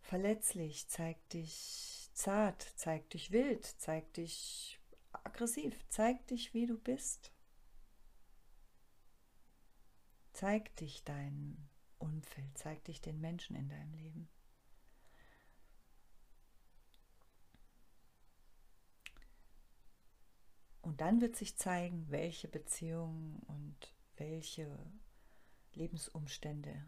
verletzlich, 0.00 0.88
zeig 0.88 1.28
dich 1.30 2.10
zart, 2.14 2.62
zeig 2.76 3.10
dich 3.10 3.30
wild, 3.30 3.64
zeig 3.78 4.12
dich 4.14 4.80
aggressiv, 5.12 5.84
zeig 5.88 6.26
dich, 6.28 6.54
wie 6.54 6.66
du 6.66 6.78
bist. 6.78 7.32
Zeig 10.32 10.74
dich 10.76 11.04
deinen 11.04 11.68
Umfeld, 12.02 12.58
zeig 12.58 12.84
dich 12.84 13.00
den 13.00 13.20
Menschen 13.20 13.56
in 13.56 13.68
deinem 13.68 13.94
Leben. 13.94 14.28
Und 20.82 21.00
dann 21.00 21.20
wird 21.20 21.36
sich 21.36 21.56
zeigen, 21.56 22.10
welche 22.10 22.48
Beziehungen 22.48 23.38
und 23.46 23.94
welche 24.16 24.78
Lebensumstände 25.74 26.84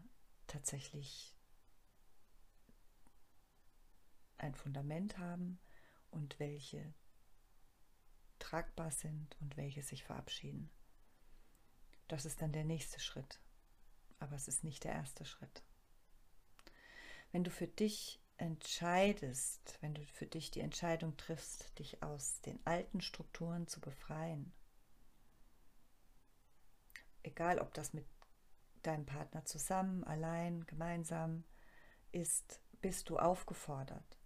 tatsächlich 0.47 1.35
ein 4.37 4.53
Fundament 4.53 5.17
haben 5.17 5.59
und 6.11 6.39
welche 6.39 6.93
tragbar 8.37 8.91
sind 8.91 9.35
und 9.39 9.57
welche 9.57 9.81
sich 9.81 10.03
verabschieden. 10.03 10.69
Das 12.07 12.25
ist 12.25 12.41
dann 12.41 12.51
der 12.51 12.65
nächste 12.65 12.99
Schritt 12.99 13.39
aber 14.25 14.35
es 14.35 14.47
ist 14.47 14.63
nicht 14.63 14.83
der 14.83 14.93
erste 14.93 15.23
Schritt. 15.23 15.63
Wenn 17.31 17.43
du 17.43 17.51
für 17.51 17.67
dich 17.67 18.19
entscheidest, 18.37 19.77
wenn 19.81 19.93
du 19.93 20.03
für 20.03 20.25
dich 20.25 20.49
die 20.49 20.61
Entscheidung 20.61 21.15
triffst, 21.15 21.77
dich 21.77 22.01
aus 22.01 22.41
den 22.41 22.59
alten 22.65 23.01
Strukturen 23.01 23.67
zu 23.67 23.79
befreien, 23.79 24.51
egal 27.21 27.59
ob 27.59 27.73
das 27.75 27.93
mit 27.93 28.05
deinem 28.81 29.05
Partner 29.05 29.45
zusammen, 29.45 30.03
allein, 30.03 30.65
gemeinsam, 30.65 31.43
ist, 32.11 32.61
bist 32.81 33.09
du 33.09 33.17
aufgefordert, 33.17 34.17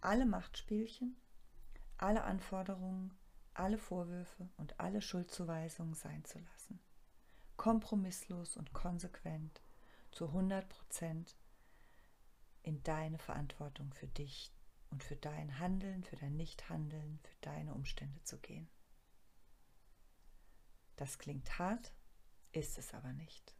alle 0.00 0.26
Machtspielchen, 0.26 1.16
alle 1.98 2.24
Anforderungen, 2.24 3.16
alle 3.54 3.78
Vorwürfe 3.78 4.48
und 4.56 4.80
alle 4.80 5.00
Schuldzuweisungen 5.00 5.94
sein 5.94 6.24
zu 6.24 6.40
lassen. 6.40 6.80
Kompromisslos 7.56 8.56
und 8.56 8.72
konsequent 8.72 9.60
zu 10.10 10.26
100 10.26 10.68
Prozent 10.68 11.36
in 12.62 12.82
deine 12.82 13.18
Verantwortung 13.18 13.92
für 13.92 14.08
dich 14.08 14.52
und 14.90 15.02
für 15.02 15.16
dein 15.16 15.58
Handeln, 15.58 16.04
für 16.04 16.16
dein 16.16 16.36
Nichthandeln, 16.36 17.18
für 17.22 17.36
deine 17.40 17.74
Umstände 17.74 18.22
zu 18.22 18.38
gehen. 18.38 18.68
Das 20.96 21.18
klingt 21.18 21.58
hart, 21.58 21.92
ist 22.52 22.78
es 22.78 22.94
aber 22.94 23.12
nicht. 23.12 23.54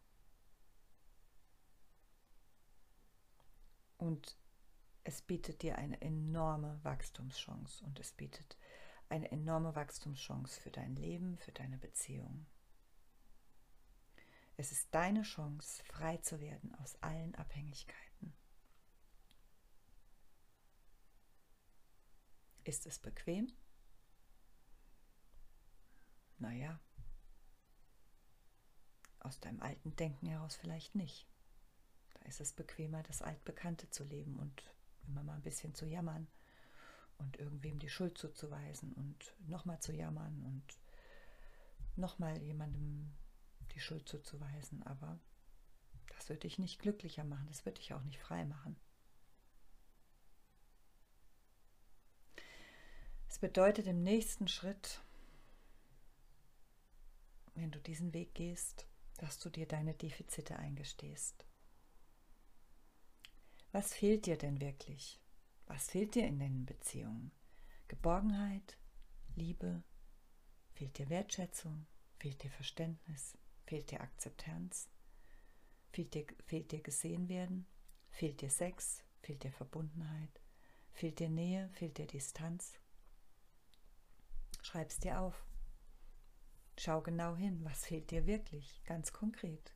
Und 3.99 4.37
es 5.05 5.23
bietet 5.23 5.63
dir 5.63 5.79
eine 5.79 6.01
enorme 6.01 6.81
Wachstumschance 6.83 7.85
und 7.85 8.01
es 8.01 8.13
bietet 8.13 8.57
eine 9.09 9.31
enorme 9.31 9.75
Wachstumschance 9.77 10.61
für 10.61 10.71
dein 10.71 10.97
Leben, 10.97 11.39
für 11.39 11.53
deine 11.53 11.79
Beziehung. 11.79 12.47
Es 14.59 14.73
ist 14.73 14.89
deine 14.95 15.23
Chance, 15.23 15.83
frei 15.85 16.17
zu 16.19 16.41
werden 16.41 16.75
aus 16.77 16.97
allen 17.03 17.35
Abhängigkeiten. 17.35 18.35
Ist 22.65 22.87
es 22.87 22.99
bequem? 22.99 23.53
Naja, 26.39 26.81
aus 29.21 29.41
deinem 29.41 29.61
alten 29.61 29.95
Denken 29.97 30.27
heraus 30.27 30.57
vielleicht 30.57 30.95
nicht. 30.95 31.27
Da 32.15 32.21
ist 32.23 32.41
es 32.41 32.53
bequemer, 32.53 33.03
das 33.03 33.23
Altbekannte 33.23 33.91
zu 33.91 34.05
leben 34.05 34.39
und 34.39 34.75
immer 35.07 35.23
mal 35.23 35.35
ein 35.35 35.43
bisschen 35.43 35.75
zu 35.75 35.87
jammern 35.87 36.27
und 37.19 37.39
irgendwem 37.39 37.79
die 37.79 37.89
Schuld 37.89 38.19
zuzuweisen 38.19 38.93
und 38.95 39.35
nochmal 39.49 39.81
zu 39.81 39.93
jammern 39.93 40.43
und 40.45 40.79
nochmal 41.97 42.41
jemandem 42.43 43.13
die 43.77 43.81
Schuld 43.81 44.09
zuzuweisen. 44.09 44.83
Aber 44.83 45.21
das 46.09 46.29
wird 46.29 46.43
dich 46.43 46.59
nicht 46.59 46.81
glücklicher 46.81 47.25
machen, 47.25 47.47
das 47.47 47.65
wird 47.65 47.79
dich 47.79 47.95
auch 47.95 48.03
nicht 48.03 48.19
frei 48.19 48.45
machen. 48.45 48.77
Es 53.29 53.39
bedeutet 53.39 53.87
im 53.87 54.03
nächsten 54.03 54.49
Schritt, 54.49 55.03
wenn 57.55 57.71
du 57.71 57.79
diesen 57.81 58.15
Weg 58.15 58.35
gehst, 58.35 58.87
dass 59.19 59.39
du 59.39 59.51
dir 59.51 59.67
deine 59.67 59.95
Defizite 59.95 60.57
eingestehst. 60.57 61.45
Was 63.73 63.93
fehlt 63.95 64.27
dir 64.27 64.39
denn 64.39 64.61
wirklich? 64.61 65.21
Was 65.67 65.91
fehlt 65.91 66.15
dir 66.15 66.27
in 66.27 66.39
den 66.39 66.65
Beziehungen? 66.65 67.31
Geborgenheit, 67.89 68.79
Liebe, 69.35 69.83
fehlt 70.73 70.97
dir 70.97 71.11
Wertschätzung, 71.11 71.87
fehlt 72.19 72.43
dir 72.43 72.51
Verständnis, 72.51 73.37
fehlt 73.67 73.91
dir 73.91 74.01
Akzeptanz, 74.01 74.89
fehlt 75.93 76.15
dir, 76.15 76.27
fehlt 76.45 76.73
dir 76.73 76.81
gesehen 76.83 77.29
werden, 77.29 77.67
fehlt 78.11 78.41
dir 78.41 78.51
Sex, 78.51 79.03
fehlt 79.21 79.43
dir 79.43 79.53
Verbundenheit, 79.53 80.41
fehlt 80.93 81.19
dir 81.19 81.29
Nähe, 81.29 81.69
fehlt 81.71 81.99
dir 81.99 82.07
Distanz. 82.07 82.79
Schreib's 84.63 84.99
dir 84.99 85.21
auf. 85.21 85.45
Schau 86.79 87.01
genau 87.01 87.37
hin, 87.37 87.65
was 87.65 87.87
fehlt 87.87 88.11
dir 88.11 88.27
wirklich, 88.27 88.83
ganz 88.85 89.13
konkret, 89.13 89.75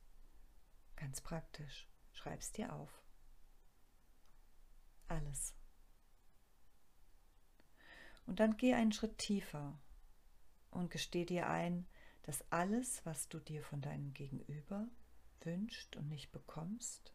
ganz 0.95 1.19
praktisch. 1.21 1.87
Schreib's 2.13 2.51
dir 2.51 2.73
auf. 2.73 3.03
Alles. 5.07 5.53
Und 8.25 8.39
dann 8.39 8.55
geh 8.55 8.73
einen 8.73 8.91
Schritt 8.91 9.17
tiefer 9.17 9.77
und 10.69 10.91
gesteh 10.91 11.25
dir 11.25 11.49
ein, 11.49 11.87
dass 12.23 12.43
alles, 12.51 13.05
was 13.05 13.29
du 13.29 13.39
dir 13.39 13.63
von 13.63 13.81
deinem 13.81 14.13
Gegenüber 14.13 14.87
wünscht 15.41 15.95
und 15.95 16.07
nicht 16.07 16.31
bekommst, 16.31 17.13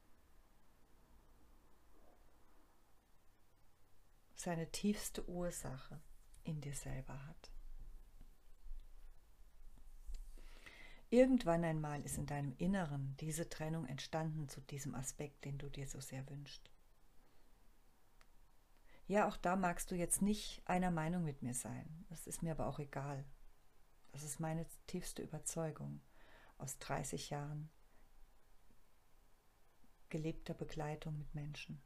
seine 4.34 4.70
tiefste 4.70 5.28
Ursache 5.28 6.00
in 6.44 6.60
dir 6.60 6.74
selber 6.74 7.26
hat. 7.26 7.50
Irgendwann 11.08 11.64
einmal 11.64 12.02
ist 12.02 12.18
in 12.18 12.26
deinem 12.26 12.54
Inneren 12.58 13.16
diese 13.20 13.48
Trennung 13.48 13.86
entstanden 13.86 14.48
zu 14.48 14.60
diesem 14.60 14.94
Aspekt, 14.94 15.44
den 15.44 15.56
du 15.56 15.68
dir 15.68 15.86
so 15.86 16.00
sehr 16.00 16.28
wünschst. 16.28 16.70
Ja, 19.06 19.28
auch 19.28 19.36
da 19.36 19.54
magst 19.54 19.90
du 19.92 19.94
jetzt 19.94 20.20
nicht 20.20 20.62
einer 20.64 20.90
Meinung 20.90 21.24
mit 21.24 21.42
mir 21.42 21.54
sein. 21.54 22.04
Das 22.08 22.26
ist 22.26 22.42
mir 22.42 22.52
aber 22.52 22.66
auch 22.66 22.80
egal. 22.80 23.24
Das 24.16 24.24
ist 24.24 24.40
meine 24.40 24.64
tiefste 24.86 25.20
Überzeugung 25.20 26.00
aus 26.56 26.78
30 26.78 27.28
Jahren 27.28 27.68
gelebter 30.08 30.54
Begleitung 30.54 31.18
mit 31.18 31.34
Menschen 31.34 31.82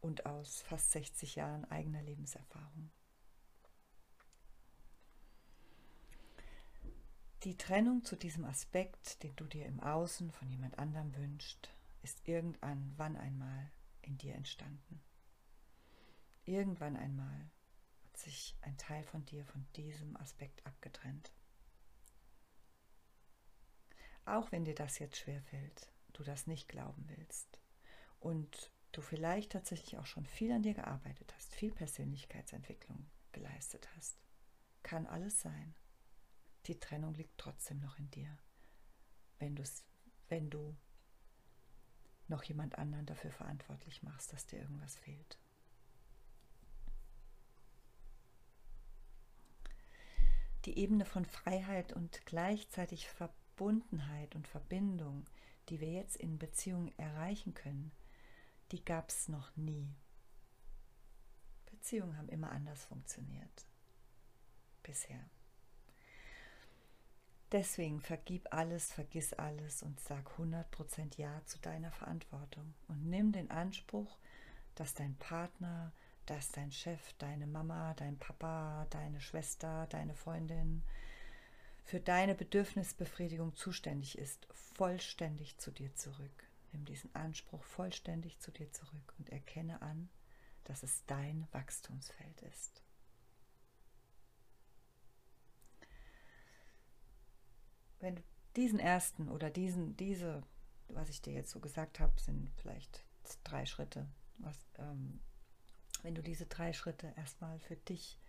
und 0.00 0.24
aus 0.24 0.62
fast 0.62 0.92
60 0.92 1.34
Jahren 1.34 1.66
eigener 1.66 2.00
Lebenserfahrung. 2.00 2.90
Die 7.42 7.58
Trennung 7.58 8.02
zu 8.04 8.16
diesem 8.16 8.46
Aspekt, 8.46 9.22
den 9.22 9.36
du 9.36 9.44
dir 9.44 9.66
im 9.66 9.80
Außen 9.80 10.30
von 10.30 10.48
jemand 10.48 10.78
anderem 10.78 11.14
wünschst, 11.16 11.68
ist 12.00 12.26
irgendwann 12.26 13.18
einmal 13.18 13.70
in 14.00 14.16
dir 14.16 14.36
entstanden. 14.36 15.02
Irgendwann 16.46 16.96
einmal 16.96 17.50
hat 18.14 18.20
sich 18.20 18.54
ein 18.60 18.78
Teil 18.78 19.02
von 19.02 19.24
dir 19.26 19.44
von 19.44 19.66
diesem 19.74 20.16
Aspekt 20.18 20.64
abgetrennt. 20.64 21.32
Auch 24.24 24.52
wenn 24.52 24.64
dir 24.64 24.76
das 24.76 25.00
jetzt 25.00 25.16
schwerfällt, 25.16 25.90
du 26.12 26.22
das 26.22 26.46
nicht 26.46 26.68
glauben 26.68 27.08
willst 27.08 27.58
und 28.20 28.70
du 28.92 29.00
vielleicht 29.00 29.50
tatsächlich 29.50 29.98
auch 29.98 30.06
schon 30.06 30.26
viel 30.26 30.52
an 30.52 30.62
dir 30.62 30.74
gearbeitet 30.74 31.34
hast, 31.34 31.56
viel 31.56 31.72
Persönlichkeitsentwicklung 31.72 33.04
geleistet 33.32 33.88
hast, 33.96 34.16
kann 34.84 35.08
alles 35.08 35.40
sein 35.40 35.74
die 36.66 36.78
Trennung 36.78 37.14
liegt 37.14 37.36
trotzdem 37.36 37.80
noch 37.80 37.98
in 37.98 38.10
dir, 38.12 38.38
wenn, 39.40 39.60
wenn 40.28 40.50
du 40.50 40.76
noch 42.28 42.44
jemand 42.44 42.78
anderen 42.78 43.06
dafür 43.06 43.32
verantwortlich 43.32 44.04
machst, 44.04 44.32
dass 44.32 44.46
dir 44.46 44.60
irgendwas 44.60 44.96
fehlt. 44.96 45.36
Die 50.64 50.78
Ebene 50.78 51.04
von 51.04 51.24
Freiheit 51.24 51.92
und 51.92 52.24
gleichzeitig 52.26 53.08
Verbundenheit 53.08 54.34
und 54.34 54.48
Verbindung, 54.48 55.26
die 55.68 55.80
wir 55.80 55.92
jetzt 55.92 56.16
in 56.16 56.38
Beziehungen 56.38 56.96
erreichen 56.98 57.54
können, 57.54 57.92
die 58.72 58.84
gab 58.84 59.10
es 59.10 59.28
noch 59.28 59.54
nie. 59.56 59.94
Beziehungen 61.66 62.16
haben 62.16 62.28
immer 62.28 62.50
anders 62.50 62.84
funktioniert. 62.84 63.66
Bisher. 64.82 65.20
Deswegen 67.52 68.00
vergib 68.00 68.52
alles, 68.52 68.92
vergiss 68.92 69.32
alles 69.32 69.82
und 69.82 70.00
sag 70.00 70.28
100% 70.38 71.18
Ja 71.18 71.40
zu 71.44 71.58
deiner 71.60 71.92
Verantwortung 71.92 72.74
und 72.88 73.06
nimm 73.08 73.32
den 73.32 73.50
Anspruch, 73.50 74.18
dass 74.74 74.94
dein 74.94 75.14
Partner, 75.16 75.92
dass 76.26 76.50
dein 76.52 76.70
Chef, 76.70 77.12
deine 77.18 77.46
Mama, 77.46 77.94
dein 77.94 78.18
Papa, 78.18 78.86
deine 78.90 79.20
Schwester, 79.20 79.86
deine 79.90 80.14
Freundin 80.14 80.82
für 81.84 82.00
deine 82.00 82.34
Bedürfnisbefriedigung 82.34 83.54
zuständig 83.54 84.18
ist, 84.18 84.46
vollständig 84.52 85.58
zu 85.58 85.70
dir 85.70 85.94
zurück. 85.94 86.48
Nimm 86.72 86.84
diesen 86.84 87.14
Anspruch 87.14 87.62
vollständig 87.62 88.38
zu 88.40 88.50
dir 88.50 88.72
zurück 88.72 89.14
und 89.18 89.30
erkenne 89.30 89.82
an, 89.82 90.08
dass 90.64 90.82
es 90.82 91.04
dein 91.06 91.46
Wachstumsfeld 91.52 92.40
ist. 92.42 92.84
wenn 98.04 98.16
du 98.16 98.22
diesen 98.54 98.78
ersten 98.78 99.28
oder 99.28 99.50
diesen, 99.50 99.96
diese, 99.96 100.42
was 100.88 101.08
ich 101.08 101.22
dir 101.22 101.32
jetzt 101.32 101.50
so 101.50 101.58
gesagt 101.58 101.98
habe, 101.98 102.12
sind 102.20 102.50
vielleicht 102.56 103.02
drei 103.42 103.66
Schritte. 103.66 104.06
Was, 104.38 104.56
ähm, 104.78 105.20
wenn 106.04 106.14
du 106.14 106.22
diese 106.22 106.46
drei 106.46 106.72
Schritte 106.72 107.12
erstmal 107.16 107.58
für 107.58 107.74
dich 107.74 108.20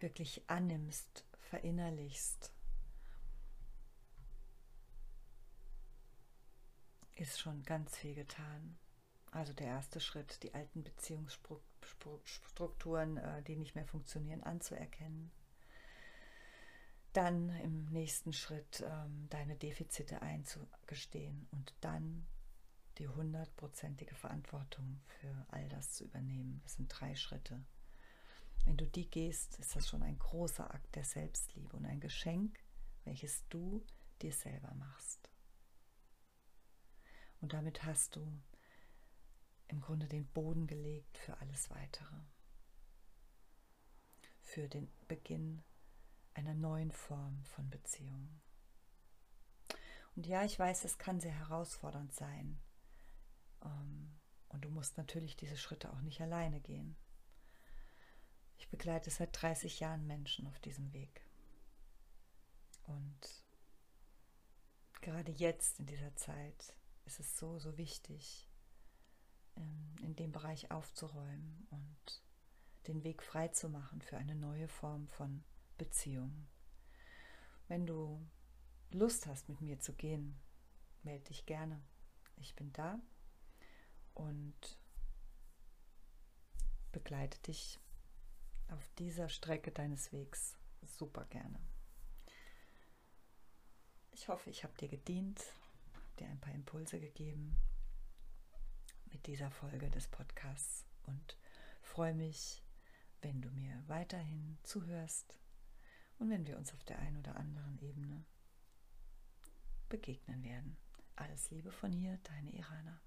wirklich 0.00 0.42
annimmst, 0.48 1.24
verinnerlichst, 1.38 2.52
ist 7.14 7.40
schon 7.40 7.62
ganz 7.62 7.96
viel 7.96 8.14
getan. 8.14 8.76
Also 9.30 9.54
der 9.54 9.68
erste 9.68 10.00
Schritt, 10.00 10.42
die 10.42 10.52
alten 10.54 10.84
Beziehungsstrukturen, 10.84 13.16
äh, 13.16 13.42
die 13.44 13.56
nicht 13.56 13.74
mehr 13.74 13.86
funktionieren, 13.86 14.42
anzuerkennen 14.42 15.32
dann 17.14 17.48
im 17.60 17.86
nächsten 17.86 18.32
Schritt 18.32 18.84
ähm, 18.86 19.28
deine 19.30 19.56
Defizite 19.56 20.20
einzugestehen 20.20 21.46
und 21.52 21.72
dann 21.80 22.26
die 22.98 23.08
hundertprozentige 23.08 24.14
Verantwortung 24.14 25.00
für 25.06 25.46
all 25.48 25.68
das 25.68 25.92
zu 25.92 26.04
übernehmen. 26.04 26.60
Das 26.62 26.74
sind 26.74 26.88
drei 26.88 27.14
Schritte. 27.14 27.64
Wenn 28.64 28.76
du 28.76 28.86
die 28.86 29.10
gehst, 29.10 29.58
ist 29.58 29.76
das 29.76 29.88
schon 29.88 30.02
ein 30.02 30.18
großer 30.18 30.72
Akt 30.72 30.94
der 30.94 31.04
Selbstliebe 31.04 31.76
und 31.76 31.84
ein 31.84 32.00
Geschenk, 32.00 32.58
welches 33.04 33.46
du 33.48 33.84
dir 34.22 34.32
selber 34.32 34.72
machst. 34.74 35.30
Und 37.40 37.52
damit 37.52 37.84
hast 37.84 38.16
du 38.16 38.42
im 39.68 39.80
Grunde 39.80 40.06
den 40.06 40.26
Boden 40.26 40.66
gelegt 40.66 41.18
für 41.18 41.36
alles 41.38 41.68
Weitere. 41.70 42.16
Für 44.40 44.68
den 44.68 44.90
Beginn 45.08 45.62
einer 46.32 46.54
neuen 46.54 46.90
Form 46.90 47.42
von 47.44 47.68
Beziehung. 47.70 48.40
Und 50.16 50.26
ja, 50.26 50.44
ich 50.44 50.58
weiß, 50.58 50.84
es 50.84 50.96
kann 50.96 51.20
sehr 51.20 51.32
herausfordernd 51.32 52.14
sein. 52.14 52.58
Ähm, 53.64 54.18
und 54.48 54.64
du 54.64 54.70
musst 54.70 54.96
natürlich 54.96 55.36
diese 55.36 55.56
Schritte 55.56 55.92
auch 55.92 56.00
nicht 56.00 56.20
alleine 56.20 56.60
gehen. 56.60 56.96
Ich 58.56 58.68
begleite 58.68 59.10
seit 59.10 59.30
30 59.40 59.80
Jahren 59.80 60.06
Menschen 60.06 60.46
auf 60.46 60.58
diesem 60.60 60.92
Weg. 60.92 61.22
Und 62.86 63.44
gerade 65.00 65.32
jetzt 65.32 65.80
in 65.80 65.86
dieser 65.86 66.14
Zeit 66.16 66.74
ist 67.04 67.20
es 67.20 67.36
so, 67.36 67.58
so 67.58 67.76
wichtig, 67.76 68.48
ähm, 69.56 69.96
in 70.02 70.16
dem 70.16 70.32
Bereich 70.32 70.70
aufzuräumen 70.70 71.66
und 71.70 72.22
den 72.86 73.02
Weg 73.04 73.22
frei 73.22 73.48
zu 73.48 73.68
machen 73.68 74.00
für 74.02 74.18
eine 74.18 74.34
neue 74.34 74.68
Form 74.68 75.08
von 75.08 75.42
Beziehung. 75.78 76.46
Wenn 77.68 77.86
du 77.86 78.24
Lust 78.90 79.26
hast, 79.26 79.48
mit 79.48 79.60
mir 79.60 79.80
zu 79.80 79.94
gehen, 79.94 80.38
melde 81.02 81.24
dich 81.24 81.46
gerne. 81.46 81.82
Ich 82.36 82.54
bin 82.54 82.72
da 82.72 83.00
und 84.14 84.78
begleite 86.92 87.38
dich 87.42 87.80
auf 88.68 88.88
dieser 88.98 89.28
Strecke 89.28 89.70
deines 89.70 90.12
Wegs 90.12 90.56
super 90.82 91.24
gerne. 91.26 91.60
Ich 94.10 94.28
hoffe, 94.28 94.50
ich 94.50 94.62
habe 94.64 94.74
dir 94.78 94.88
gedient, 94.88 95.42
habe 95.92 96.06
dir 96.18 96.28
ein 96.28 96.40
paar 96.40 96.54
Impulse 96.54 97.00
gegeben 97.00 97.56
mit 99.06 99.26
dieser 99.26 99.50
Folge 99.50 99.90
des 99.90 100.08
Podcasts 100.08 100.86
und 101.06 101.36
freue 101.82 102.14
mich, 102.14 102.62
wenn 103.22 103.42
du 103.42 103.50
mir 103.50 103.82
weiterhin 103.86 104.58
zuhörst 104.62 105.38
und 106.18 106.30
wenn 106.30 106.46
wir 106.46 106.56
uns 106.56 106.72
auf 106.72 106.84
der 106.84 106.98
einen 106.98 107.18
oder 107.18 107.36
anderen 107.36 107.78
Ebene 107.78 108.24
begegnen 109.88 110.42
werden. 110.44 110.76
Alles 111.16 111.50
Liebe 111.50 111.72
von 111.72 111.92
hier, 111.92 112.18
deine 112.24 112.52
Irana. 112.52 113.00